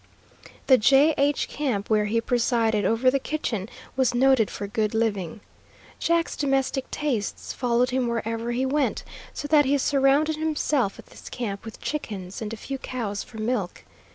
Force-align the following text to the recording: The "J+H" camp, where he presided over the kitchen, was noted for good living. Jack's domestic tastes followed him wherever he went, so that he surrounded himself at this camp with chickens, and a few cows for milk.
The 0.65 0.79
"J+H" 0.79 1.47
camp, 1.47 1.87
where 1.91 2.05
he 2.05 2.19
presided 2.21 2.85
over 2.85 3.11
the 3.11 3.19
kitchen, 3.19 3.69
was 3.95 4.15
noted 4.15 4.49
for 4.49 4.65
good 4.65 4.95
living. 4.95 5.41
Jack's 5.99 6.35
domestic 6.35 6.89
tastes 6.89 7.53
followed 7.53 7.91
him 7.91 8.07
wherever 8.07 8.51
he 8.51 8.65
went, 8.65 9.03
so 9.31 9.47
that 9.49 9.65
he 9.65 9.77
surrounded 9.77 10.37
himself 10.37 10.97
at 10.97 11.05
this 11.05 11.29
camp 11.29 11.63
with 11.63 11.79
chickens, 11.79 12.41
and 12.41 12.51
a 12.51 12.57
few 12.57 12.79
cows 12.79 13.21
for 13.21 13.37
milk. 13.37 13.83